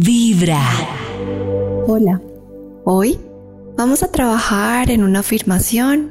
[0.00, 0.60] Vibra.
[1.86, 2.20] Hola.
[2.84, 3.16] Hoy
[3.76, 6.10] vamos a trabajar en una afirmación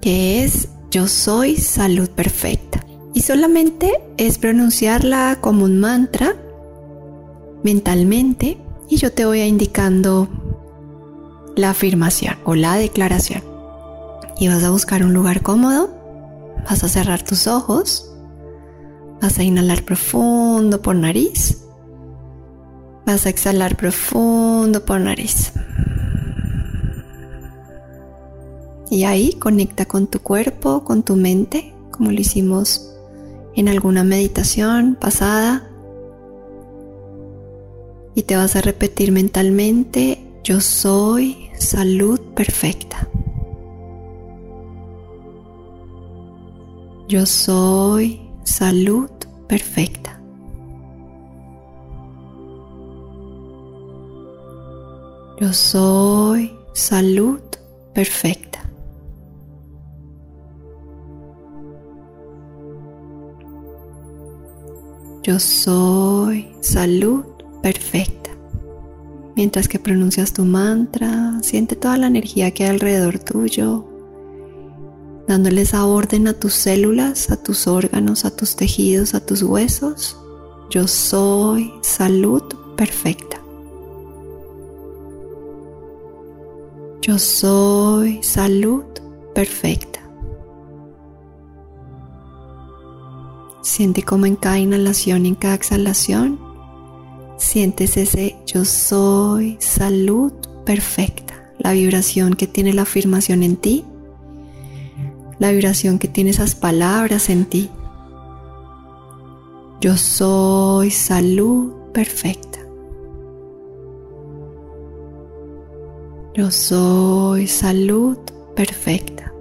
[0.00, 2.84] que es yo soy salud perfecta.
[3.14, 6.34] Y solamente es pronunciarla como un mantra
[7.62, 8.58] mentalmente
[8.88, 10.28] y yo te voy a indicando
[11.54, 13.44] la afirmación o la declaración.
[14.40, 15.90] Y vas a buscar un lugar cómodo,
[16.68, 18.12] vas a cerrar tus ojos,
[19.22, 21.62] vas a inhalar profundo por nariz
[23.06, 25.52] Vas a exhalar profundo por nariz.
[28.90, 32.92] Y ahí conecta con tu cuerpo, con tu mente, como lo hicimos
[33.54, 35.68] en alguna meditación pasada.
[38.14, 43.08] Y te vas a repetir mentalmente, yo soy salud perfecta.
[47.08, 49.10] Yo soy salud
[49.48, 50.15] perfecta.
[55.38, 57.40] Yo soy salud
[57.92, 58.62] perfecta.
[65.22, 67.24] Yo soy salud
[67.62, 68.30] perfecta.
[69.34, 73.86] Mientras que pronuncias tu mantra, siente toda la energía que hay alrededor tuyo,
[75.28, 80.16] dándole esa orden a tus células, a tus órganos, a tus tejidos, a tus huesos.
[80.70, 82.42] Yo soy salud
[82.74, 83.35] perfecta.
[87.06, 88.82] Yo soy salud
[89.32, 90.00] perfecta.
[93.62, 96.40] Siente como en cada inhalación y en cada exhalación
[97.36, 100.32] sientes ese yo soy salud
[100.64, 101.52] perfecta.
[101.58, 103.84] La vibración que tiene la afirmación en ti.
[105.38, 107.70] La vibración que tiene esas palabras en ti.
[109.80, 112.45] Yo soy salud perfecta.
[116.36, 118.18] Yo soy salud
[118.54, 119.32] perfecta.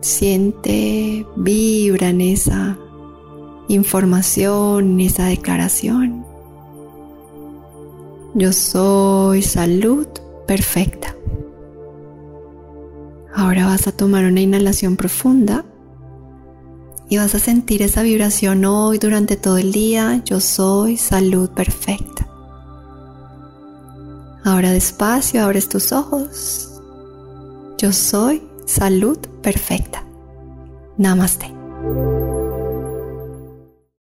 [0.00, 2.76] Siente, vibra en esa
[3.68, 6.26] información, en esa declaración.
[8.34, 10.08] Yo soy salud
[10.48, 11.14] perfecta.
[13.36, 15.64] Ahora vas a tomar una inhalación profunda
[17.08, 20.22] y vas a sentir esa vibración hoy durante todo el día.
[20.24, 22.23] Yo soy salud perfecta.
[24.44, 26.70] Ahora despacio abres tus ojos.
[27.78, 30.04] Yo soy salud perfecta.
[30.98, 31.50] Namaste.